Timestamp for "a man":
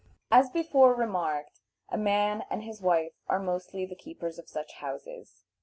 1.89-2.43